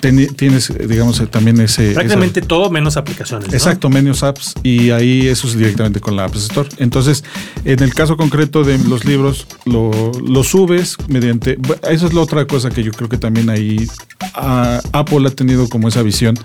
[0.00, 1.86] Ten- tienes, digamos, también ese...
[1.90, 3.48] esa- Prácticamente todo menos aplicaciones.
[3.48, 3.54] ¿no?
[3.54, 6.68] Exacto, Menus Apps y ahí eso es directamente con la App Store.
[6.78, 7.24] Entonces,
[7.64, 9.90] en el caso concreto de los libros, lo,
[10.26, 11.58] lo subes mediante...
[11.90, 13.86] Eso es la otra cosa que yo creo que también ahí
[14.34, 16.38] ah, Apple ha tenido como esa visión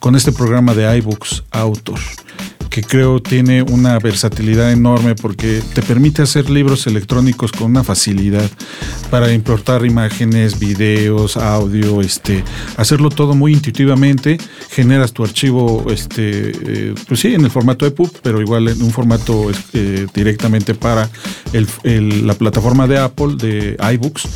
[0.00, 1.98] con este programa de iBooks Author
[2.70, 8.48] que creo tiene una versatilidad enorme porque te permite hacer libros electrónicos con una facilidad
[9.10, 12.44] para importar imágenes, videos, audio, este,
[12.76, 14.38] hacerlo todo muy intuitivamente,
[14.70, 16.52] generas tu archivo, este,
[16.90, 21.08] eh, pues sí, en el formato EPUB, pero igual en un formato eh, directamente para
[21.52, 24.28] la plataforma de Apple de iBooks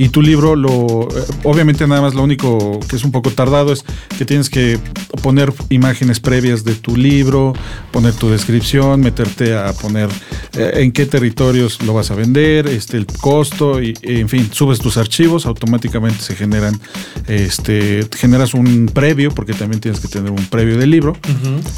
[0.00, 3.70] y tu libro lo eh, obviamente nada más lo único que es un poco tardado
[3.70, 3.84] es
[4.16, 4.78] que tienes que
[5.22, 7.52] poner imágenes previas de tu libro
[7.92, 10.08] poner tu descripción meterte a poner
[10.54, 14.78] eh, en qué territorios lo vas a vender este el costo y en fin subes
[14.78, 16.80] tus archivos automáticamente se generan
[17.28, 21.14] este generas un previo porque también tienes que tener un previo del libro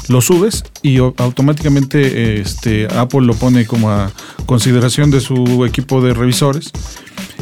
[0.07, 4.13] lo subes y automáticamente este Apple lo pone como a
[4.45, 6.71] consideración de su equipo de revisores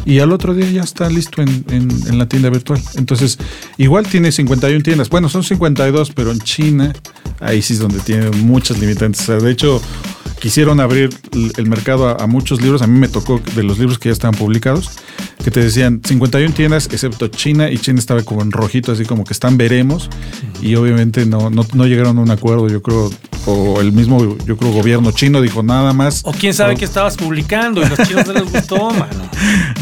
[0.05, 2.81] y al otro día ya está listo en, en- la tienda virtual.
[2.95, 3.37] Entonces,
[3.77, 5.09] igual tiene 51 tiendas.
[5.09, 6.93] Bueno, son 52, pero en China,
[7.39, 9.25] ahí sí es donde tiene muchas limitantes.
[9.27, 9.81] De hecho,
[10.39, 12.81] quisieron abrir el- el mercado a, a muchos libros.
[12.81, 14.89] A mí me tocó de los libros que ya estaban publicados,
[15.43, 19.23] que te decían 51 tiendas, excepto China, y China estaba como en rojito, así como
[19.23, 20.09] que están veremos.
[20.61, 23.09] Y obviamente no, no, no llegaron a un acuerdo, yo creo,
[23.45, 26.21] o el mismo, yo creo, gobierno chino dijo nada más.
[26.23, 29.29] O quién sabe qué estabas publicando y los chinos no les gustó, mano.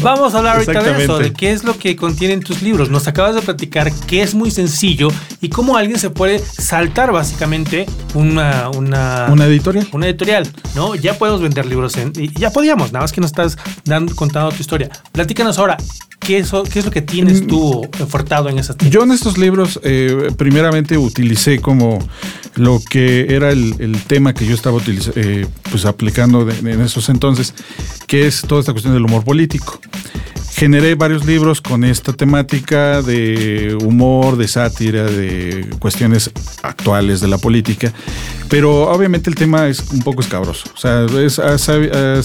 [0.02, 2.90] Vamos a hablar ahorita de eso, de qué es lo que contienen tus libros.
[2.90, 5.08] Nos acabas de platicar que es muy sencillo
[5.40, 9.86] y cómo alguien se puede saltar básicamente una, una, Una editorial.
[9.92, 10.94] una editorial, ¿no?
[10.94, 12.12] Ya podemos vender libros en...
[12.16, 14.88] y ya podíamos, nada más que nos estás dando, contando tu historia.
[15.12, 15.76] Platícanos ahora,
[16.18, 18.94] ¿qué es, qué es lo que tienes tú ofertado en esas tiendas?
[18.94, 20.30] Yo en estos libros, eh,
[20.96, 21.98] utilicé como
[22.56, 24.78] lo que era el, el tema que yo estaba
[25.14, 27.54] eh, pues aplicando en esos entonces,
[28.06, 29.80] que es toda esta cuestión del humor político.
[30.52, 36.30] Generé varios libros con esta temática de humor, de sátira, de cuestiones
[36.62, 37.94] actuales de la política,
[38.50, 40.68] pero obviamente el tema es un poco escabroso.
[40.74, 41.40] O sea, es-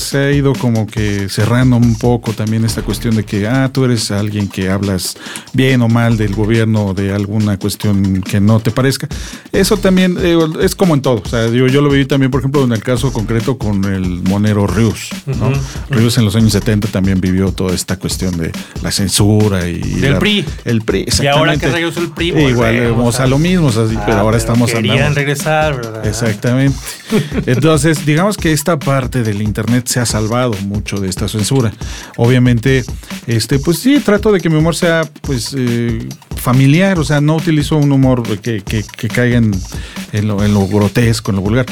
[0.01, 3.85] se ha ido como que cerrando un poco también esta cuestión de que, ah, tú
[3.85, 5.15] eres alguien que hablas
[5.53, 9.07] bien o mal del gobierno o de alguna cuestión que no te parezca.
[9.53, 11.21] Eso también eh, es como en todo.
[11.23, 14.67] O sea, yo lo viví también, por ejemplo, en el caso concreto con el monero
[14.67, 15.09] Rius.
[15.25, 15.49] ¿no?
[15.49, 15.55] Ujú.
[15.89, 18.51] Rius en los años 70 también vivió toda esta cuestión de
[18.81, 19.79] la censura y...
[19.79, 20.45] Del la- PRI.
[20.65, 21.71] El PRI, Y ahora que exactamente.
[21.71, 24.37] regresó el PRI, Igual volvemos vamos a lo mismo, o sea, sí, Ah, pero ahora
[24.37, 25.15] estamos Querían andando.
[25.19, 26.05] regresar, ¿verdad?
[26.07, 26.77] Exactamente.
[27.45, 31.71] Entonces, digamos que esta parte del internet se ha salvado mucho de esta censura.
[32.17, 32.83] Obviamente,
[33.27, 37.35] este, pues sí, trato de que mi humor sea, pues, eh, familiar, o sea, no
[37.35, 41.65] utilizo un humor que, que- caiga en, lo, en grotesco, en lo vulgar.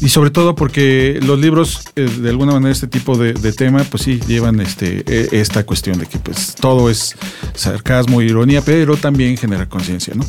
[0.00, 4.04] Y sobre todo porque los libros, eh, de alguna manera, este tipo de, tema, pues
[4.04, 7.16] sí, llevan este, e, esta cuestión de que pues todo es
[7.54, 10.24] sarcasmo, ironía, pero también genera conciencia, ¿no?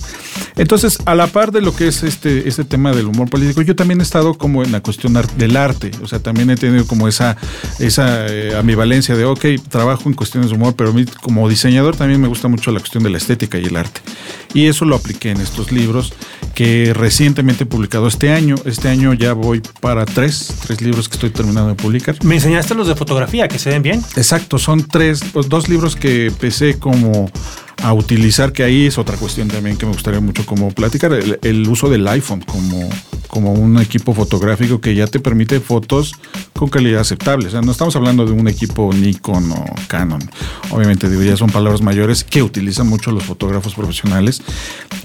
[0.56, 3.76] Entonces, a la par de lo que es este, este tema del humor político, yo
[3.76, 7.08] también he estado como en la cuestión del arte, o sea, también he tenido como
[7.08, 7.38] esa,
[7.78, 11.96] esa eh, ambivalencia de, ok, trabajo en cuestiones de humor, pero a mí como diseñador
[11.96, 14.02] también me gusta mucho la cuestión de la estética y el arte.
[14.54, 16.14] Y eso lo apliqué en estos libros
[16.56, 18.56] que recientemente he publicado este año.
[18.66, 22.24] Este año ya voy para tres, tres libros que estoy terminando de publicar.
[22.24, 24.04] Me enseñaste los de fotografía, que se ven bien.
[24.16, 27.32] Exacto, son tres, pues, dos libros que empecé como
[27.84, 31.68] a utilizar, que ahí es otra cuestión también que me gustaría mucho como platicar, el,
[31.70, 32.90] uso del iPhone como,
[33.28, 36.14] como un equipo fotográfico que ya te permite fotos
[36.54, 37.48] con calidad aceptable.
[37.48, 40.22] O sea, no estamos hablando de un equipo Nikon o Canon.
[40.72, 44.42] Obviamente, digo, ya son palabras mayores que utilizan mucho los fotógrafos profesionales.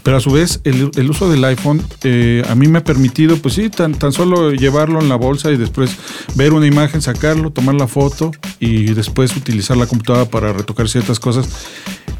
[0.02, 3.54] Pero a su vez, el, uso del iPhone eh, a mí me ha permitido, pues
[3.54, 5.96] sí, tan, tan solo llevarlo en la bolsa y después
[6.34, 11.20] ver una imagen, sacarlo, tomar la foto y después utilizar la computadora para retocar ciertas
[11.20, 11.48] cosas.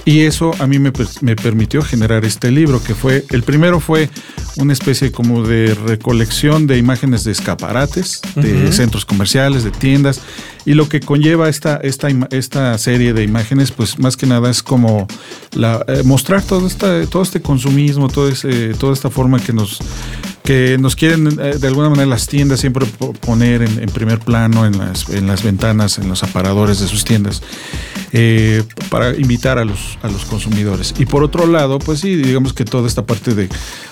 [0.04, 4.10] Y eso a mí me, me, permitió generar este libro, que fue, el primero fue
[4.56, 10.20] una especie como de recolección de imágenes de escaparates, de centros comerciales, de tiendas,
[10.66, 14.62] y lo que conlleva esta, esta, esta serie de imágenes, pues más que nada es
[14.62, 15.06] como
[15.52, 19.78] la, eh, mostrar todo, esta, todo este consumismo, todo ese, toda esta forma que nos
[20.44, 22.84] que nos quieren eh, de alguna manera las tiendas siempre
[23.22, 27.42] poner en, primer plano en las, en las ventanas, en los aparadores de sus tiendas,
[28.12, 30.94] eh, para invitar a los, a los consumidores.
[30.98, 33.48] Y por otro lado, pues sí, digamos que toda esta parte de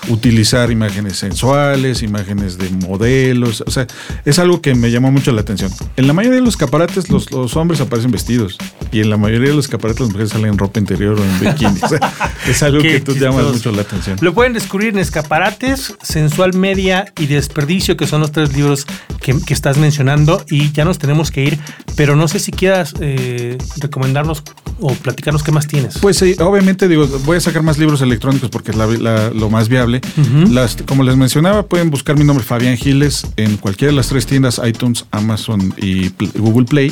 [0.09, 3.87] utilizar imágenes sensuales, imágenes de modelos, o sea,
[4.23, 5.71] es algo que me llamó mucho la atención.
[5.97, 8.59] En la mayoría de los escaparates los, los hombres aparecen vestidos
[8.91, 11.39] y en la mayoría de los escaparates las mujeres salen en ropa interior o en
[11.39, 11.79] bikini.
[12.47, 14.19] es algo que tú llamas mucho la atención.
[14.21, 18.85] Lo pueden descubrir en escaparates sensuales media y desperdicio, que son los tres libros
[19.21, 20.43] que, estás mencionando.
[20.49, 21.59] Y ya nos tenemos que ir,
[21.95, 24.43] pero no sé si quieras eh, recomendarnos
[24.79, 25.97] o platicarnos qué más tienes.
[25.99, 30.01] Pues sí, obviamente digo, voy a sacar más libros electrónicos porque es lo más viable.
[30.49, 34.25] las, como les mencionaba, pueden buscar mi nombre Fabián Giles en cualquiera de las tres
[34.25, 36.91] tiendas, iTunes, Amazon y Google Play.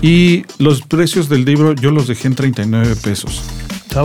[0.00, 3.42] Y los precios del libro yo los dejé en 39 pesos.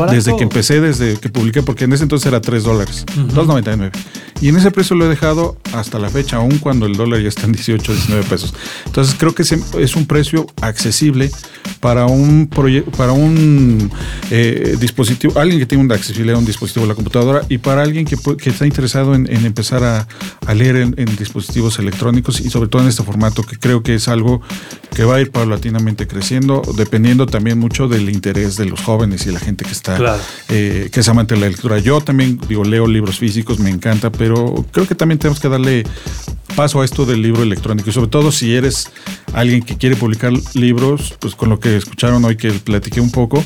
[0.10, 3.92] Desde que empecé, desde que publiqué, porque en ese entonces era 3 dólares, 2.99.
[4.42, 7.30] Y en ese precio lo he dejado hasta la fecha, aún cuando el dólar ya
[7.30, 8.54] está en 18, 19 pesos.
[8.86, 11.32] Entonces creo que es un precio accesible
[11.82, 12.48] para un
[12.96, 13.92] para un
[14.30, 17.82] eh, dispositivo, alguien que tiene una accesibilidad a un dispositivo de la computadora y para
[17.82, 20.08] alguien que, que está interesado en, empezar a,
[20.54, 24.42] leer en, dispositivos electrónicos y sobre todo en este formato que creo que es algo
[24.96, 29.32] que va a ir paulatinamente creciendo, dependiendo también mucho del interés de los jóvenes y
[29.32, 31.80] la gente que está eh, que es amante de la lectura.
[31.80, 34.31] Yo también digo leo libros físicos, me encanta, pero
[34.72, 35.84] creo que también tenemos que darle
[36.56, 38.90] paso a esto del libro electrónico y sobre todo si eres
[39.34, 43.44] alguien que quiere publicar libros, pues con lo que escucharon hoy que platiqué un poco,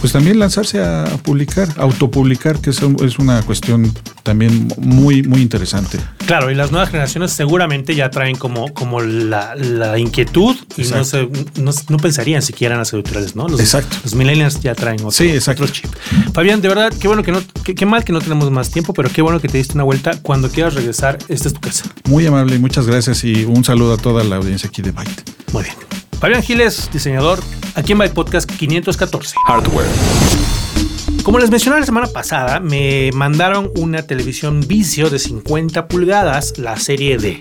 [0.00, 5.98] pues también lanzarse a publicar, autopublicar, que es, es una cuestión también muy, muy interesante.
[6.26, 11.28] Claro, y las nuevas generaciones seguramente ya traen como, como la, inquietud y no, se,
[11.56, 13.48] no, pensarían siquiera en las editoriales, ¿no?
[13.48, 13.96] Los, exacto.
[14.04, 15.66] Los millennials ya traen otro, sí, exacto.
[15.66, 15.90] chip.
[16.32, 19.10] Fabián, de verdad, qué bueno que no, qué, mal que no tenemos más tiempo, pero
[19.10, 20.12] qué bueno que te diste una vuelta.
[20.22, 21.84] Cuando quieras regresar, esta es tu casa.
[22.08, 25.24] Muy amable, muchas gracias y un saludo a toda la audiencia aquí de Byte.
[25.52, 25.74] Muy bien.
[26.18, 27.40] Fabián Giles, diseñador,
[27.74, 29.34] aquí en Byte Podcast 514.
[29.46, 29.86] Hardware.
[31.22, 36.76] Como les mencioné la semana pasada, me mandaron una televisión vicio de 50 pulgadas, la
[36.76, 37.38] serie D.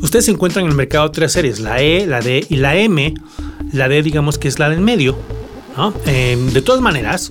[0.00, 3.14] Ustedes encuentran en el mercado tres series, la E, la D y la M.
[3.72, 5.16] La D digamos que es la del medio.
[6.04, 7.30] Em, de todas maneras,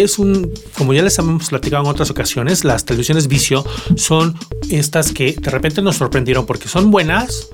[0.00, 3.64] es un, como ya les hemos platicado en otras ocasiones, las televisiones vicio
[3.96, 4.34] son
[4.70, 7.48] estas que de repente nos sorprendieron porque son buenas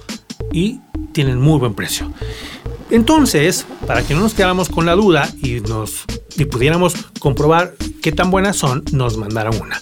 [0.53, 0.81] y
[1.13, 2.13] tienen muy buen precio.
[2.91, 6.05] Entonces, para que no nos quedáramos con la duda y, nos,
[6.37, 9.79] y pudiéramos comprobar qué tan buenas son, nos mandaron una.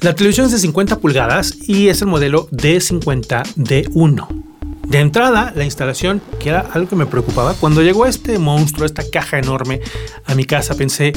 [0.00, 4.44] La televisión es de 50 pulgadas y es el modelo D50D1.
[4.86, 9.02] De entrada, la instalación, que era algo que me preocupaba, cuando llegó este monstruo, esta
[9.10, 9.80] caja enorme
[10.26, 11.14] a mi casa, pensé,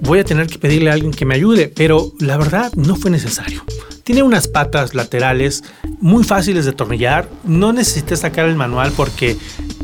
[0.00, 3.10] voy a tener que pedirle a alguien que me ayude, pero la verdad no fue
[3.10, 3.64] necesario.
[4.04, 5.64] Tiene unas patas laterales
[6.00, 7.28] muy fáciles de atornillar.
[7.44, 9.36] No necesité sacar el manual porque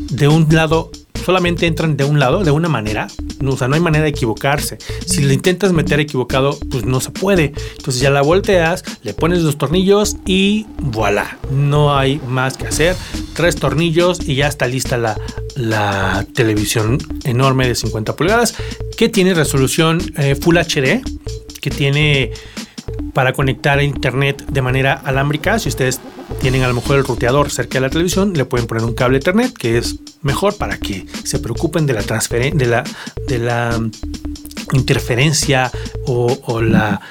[0.09, 0.89] de un lado
[1.25, 3.07] solamente entran de un lado, de una manera.
[3.45, 4.77] O sea, no hay manera de equivocarse.
[5.05, 7.53] Si le intentas meter equivocado, pues no se puede.
[7.77, 11.37] Entonces ya la volteas, le pones los tornillos y voilà.
[11.51, 12.95] No hay más que hacer.
[13.35, 15.19] Tres tornillos y ya está lista la,
[15.55, 18.55] la televisión enorme de 50 pulgadas
[18.97, 21.01] que tiene resolución eh, Full HD,
[21.61, 22.31] que tiene
[23.13, 25.59] para conectar a internet de manera alámbrica.
[25.59, 25.99] Si ustedes
[26.41, 29.17] tienen a lo mejor el ruteador cerca de la televisión, le pueden poner un cable
[29.17, 32.83] Ethernet que es mejor para que se preocupen de la transferencia, de la,
[33.27, 33.89] de la
[34.73, 35.71] interferencia
[36.05, 37.01] o, o la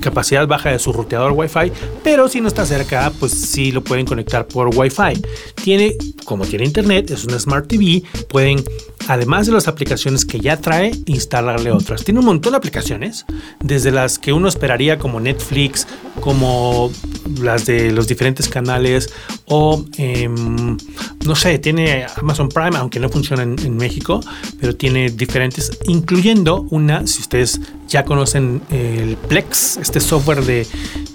[0.00, 4.06] capacidad baja de su ruteador Wi-Fi, pero si no está cerca, pues sí lo pueden
[4.06, 5.22] conectar por Wi-Fi.
[5.62, 8.64] Tiene, como tiene internet, es una Smart TV, pueden
[9.08, 12.04] además de las aplicaciones que ya trae, instalarle otras.
[12.04, 13.26] Tiene un montón de aplicaciones,
[13.60, 15.86] desde las que uno esperaría como Netflix,
[16.20, 16.92] como
[17.40, 19.10] las de los diferentes canales,
[19.46, 20.76] o em,
[21.24, 24.20] no sé, tiene Amazon Prime, aunque no funciona en, México,
[24.60, 30.66] pero tiene diferentes, incluyendo una, si ustedes ya conocen el Plex, este software de,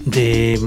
[0.06, 0.60] de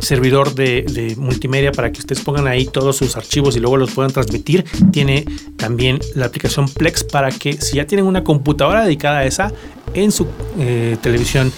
[0.00, 4.12] servidor de, multimedia para que ustedes pongan ahí todos sus archivos y luego los puedan
[4.12, 4.64] transmitir.
[4.92, 5.24] Tiene
[5.56, 9.52] también la aplicación Plex para que si ya tienen una computadora dedicada a esa
[9.94, 10.26] en su
[10.58, 11.52] eh, televisión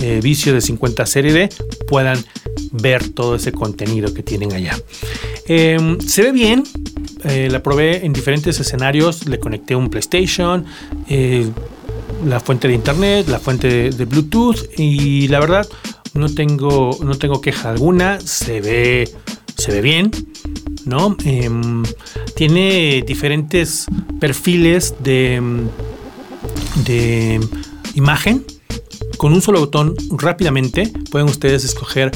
[0.00, 1.48] eh, vicio de 50 serie D
[1.86, 2.24] puedan
[2.74, 4.76] ver todo ese contenido que tienen allá.
[5.46, 6.64] Em, se ve bien,
[7.24, 10.64] eh, la probé en diferentes escenarios, le conecté un PlayStation,
[12.24, 15.66] la fuente de internet, la fuente de Bluetooth y la verdad
[16.14, 19.10] no tengo, no tengo queja alguna, se ve,
[19.56, 20.10] se ve bien,
[20.84, 21.16] ¿no?
[21.24, 21.82] Em,
[22.36, 23.86] tiene diferentes
[24.20, 25.42] perfiles de,
[26.86, 27.40] de
[27.94, 28.44] imagen.
[29.18, 32.10] Con un solo botón rápidamente pueden ustedes escoger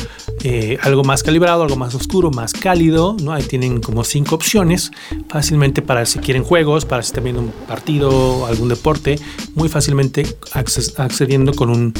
[0.44, 3.32] eh, algo más calibrado, algo más oscuro, más cálido, ¿no?
[3.32, 4.90] Ahí tienen como cinco opciones,
[5.28, 9.18] fácilmente para si quieren juegos, para si están viendo un partido, algún deporte,
[9.54, 11.94] muy fácilmente accediendo con un,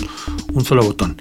[0.65, 1.17] solo botón.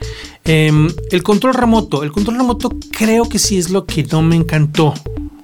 [0.45, 4.35] Em, el control remoto, el control remoto creo que sí es lo que no me
[4.35, 4.93] encantó,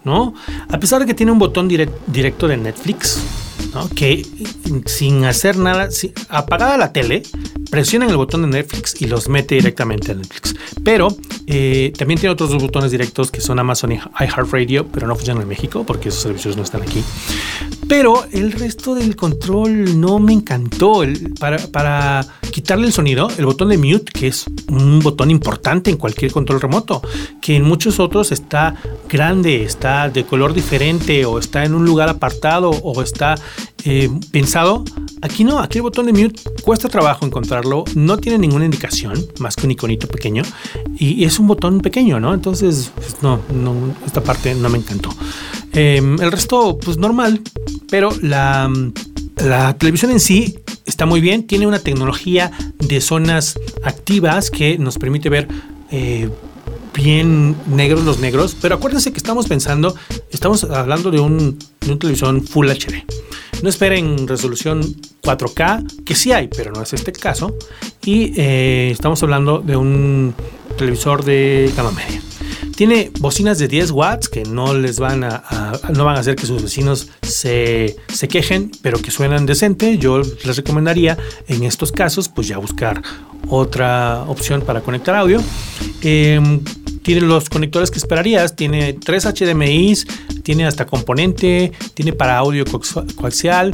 [0.03, 0.33] ¿no?
[0.69, 3.21] A pesar de que tiene un botón directo de Netflix,
[3.95, 4.25] que
[4.85, 5.89] sin hacer nada,
[6.29, 7.23] apagada la tele,
[7.73, 10.53] presionan el botón de Netflix y los mete directamente a Netflix.
[10.83, 11.07] Pero
[11.47, 15.41] eh, también tiene otros dos botones directos que son Amazon y iHeartRadio, pero no funcionan
[15.41, 17.03] en México porque esos servicios no están aquí.
[17.87, 21.03] Pero el resto del control no me encantó.
[21.39, 26.31] para, quitarle el sonido, el botón de mute, que es un botón importante en cualquier
[26.31, 27.01] control remoto,
[27.41, 28.75] que en muchos otros está
[29.09, 33.33] grande, está de color diferente o está en un lugar apartado o está
[33.83, 34.83] eh, pensado.
[35.23, 39.55] Aquí no, aquí el botón de mute cuesta trabajo encontrarlo, no tiene ninguna indicación más
[39.55, 40.43] que un iconito pequeño
[40.99, 42.33] y es un botón pequeño, ¿no?
[42.33, 43.73] Entonces, pues, no, no,
[44.05, 45.15] esta parte no me encantó.
[45.71, 47.39] Em, el resto, pues normal,
[47.89, 48.69] pero la,
[49.77, 55.29] televisión en sí está muy bien, tiene una tecnología de zonas activas que nos permite
[55.29, 55.47] ver
[55.89, 56.29] eh,
[56.93, 59.95] bien negros los negros, pero acuérdense que estamos pensando,
[60.31, 63.05] estamos hablando de un, de un televisión Full HD.
[63.61, 67.57] No esperen resolución 4K, que sí hay, pero no es este caso.
[68.03, 70.35] Y eh, estamos hablando de un
[70.77, 72.21] televisor de gama media.
[72.75, 76.47] Tiene bocinas de 10 watts que no les van a, no van a hacer que
[76.47, 79.97] sus vecinos se, se, quejen, pero que suenan decente.
[79.97, 83.01] Yo les recomendaría en estos casos, pues ya buscar
[83.47, 85.39] otra opción para conectar audio.
[86.01, 86.61] Em,
[87.03, 90.07] tiene los conectores que esperarías, tiene tres HDMIs,
[90.41, 92.65] tiene hasta componente, tiene para audio
[93.15, 93.71] coaxial,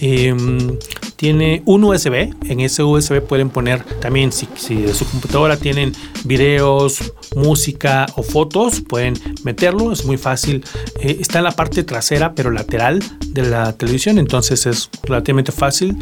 [0.00, 0.78] em,
[1.16, 2.34] tiene un USB.
[2.48, 5.92] En ese USB pueden poner también, si, de su computadora tienen
[6.24, 9.14] videos, música o fotos, pueden
[9.44, 9.92] meterlo.
[9.92, 10.64] Es muy fácil.
[11.00, 15.96] Eh, está en la parte trasera, pero lateral de la televisión, entonces es relativamente fácil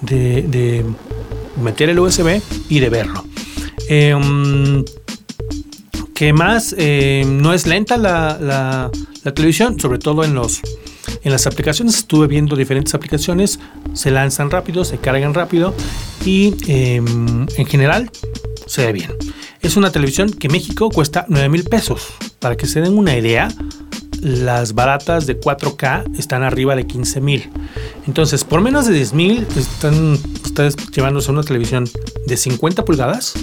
[0.00, 0.84] de,
[1.62, 2.40] meter el USB
[2.70, 3.24] y de verlo.
[3.88, 4.82] Em,
[6.30, 8.90] más eh, no es lenta la,
[9.34, 10.60] televisión, sobre todo en los
[11.24, 11.96] en las aplicaciones.
[11.96, 13.58] Estuve viendo diferentes aplicaciones,
[13.94, 15.74] se lanzan rápido, se cargan rápido
[16.24, 18.10] y em, en general
[18.66, 19.10] se ve bien.
[19.62, 22.08] Es una televisión que México cuesta 9 mil pesos.
[22.38, 23.48] Para que se den una idea,
[24.20, 27.50] las baratas de 4K están arriba de 15 mil.
[28.06, 31.88] Entonces, por menos de 10 mil, están ustedes llevándose una televisión
[32.26, 33.34] de 50 pulgadas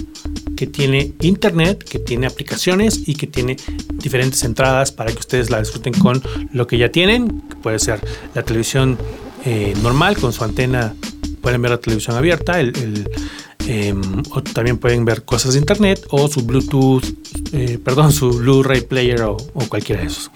[0.60, 3.56] que tiene internet, que tiene aplicaciones y que tiene
[3.94, 7.40] diferentes entradas para que ustedes la disfruten con lo que ya tienen.
[7.62, 7.98] puede ser
[8.34, 8.98] la televisión
[9.46, 10.94] eh, normal con su antena,
[11.40, 16.42] pueden ver la televisión abierta, em, o también pueden ver cosas de internet o su
[16.42, 17.04] Bluetooth,
[17.52, 20.30] eh, perdón, su Blu-ray player o, cualquiera de esos.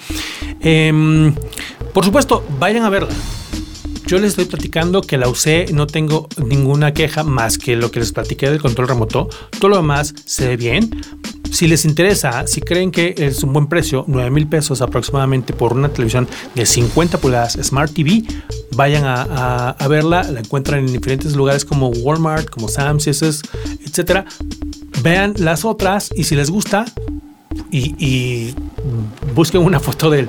[0.60, 1.34] Em,
[1.92, 3.12] por supuesto, vayan a verla
[4.06, 8.00] yo les estoy platicando que la usé, no tengo ninguna queja más que lo que
[8.00, 9.28] les platiqué del control remoto.
[9.58, 10.90] Todo lo demás se ve bien.
[11.50, 15.72] Si les interesa, si creen que es un buen precio, 9 mil pesos aproximadamente por
[15.72, 18.24] una televisión de 50 pulgadas Smart TV,
[18.72, 20.24] vayan a, verla.
[20.24, 24.26] La encuentran en diferentes lugares como Walmart, como Sam's, etc.
[25.02, 26.86] Vean las otras y si les gusta,
[27.70, 28.54] y,
[29.34, 30.28] busquen una foto del,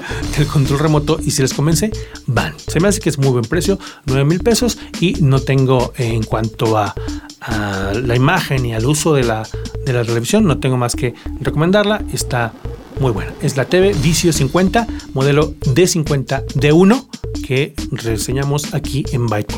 [0.52, 1.92] control remoto y si les convence,
[2.26, 2.54] van.
[2.68, 6.24] Se me hace que es muy buen precio, 9 mil pesos y no tengo en
[6.24, 6.94] cuanto a,
[7.94, 9.48] la imagen y al uso de la,
[9.86, 12.02] de la televisión, no tengo más que recomendarla.
[12.12, 12.54] Está
[13.00, 13.34] muy buena.
[13.42, 17.06] Es la TV Vicio 50, modelo D50D1
[17.46, 19.55] que reseñamos aquí en Byte.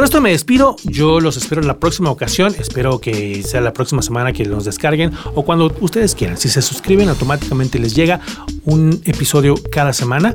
[0.00, 0.76] Con esto me despido.
[0.84, 2.54] Yo los espero en la próxima ocasión.
[2.58, 6.38] Espero que sea la próxima semana que los descarguen o cuando ustedes quieran.
[6.38, 8.18] Si se suscriben, automáticamente les llega
[8.64, 10.34] un episodio cada semana.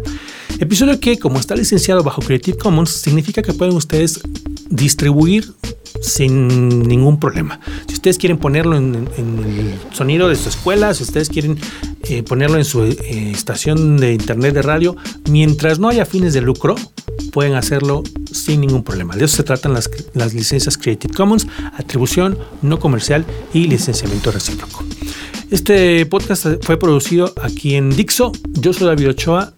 [0.59, 4.21] Episodio que, como está licenciado bajo Creative Commons, significa que pueden ustedes
[4.69, 5.53] distribuir
[6.01, 7.59] sin ningún problema.
[7.87, 11.57] Si ustedes quieren ponerlo en, el sonido de su escuela, si ustedes quieren
[12.03, 14.95] eh, ponerlo en su eh, estación de internet de radio,
[15.29, 16.75] mientras no haya fines de lucro,
[17.31, 19.15] pueden hacerlo sin ningún problema.
[19.15, 24.83] De eso se tratan las, las licencias Creative Commons, atribución no comercial y licenciamiento recíproco.
[25.51, 28.31] Este podcast fue producido aquí en Dixo.
[28.53, 29.53] Yo soy David Ochoa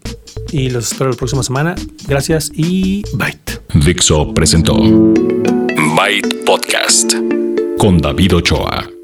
[0.52, 1.74] y los espero la próxima semana.
[2.06, 3.38] Gracias y bye.
[3.74, 7.14] Dixo presentó Byte Podcast
[7.78, 8.97] con David Ochoa.